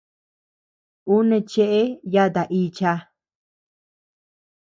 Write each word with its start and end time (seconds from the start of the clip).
Ú 1.13 1.15
neʼë 1.29 1.45
cheʼe 1.51 1.79
yata 2.13 2.41
ícha. 2.61 2.91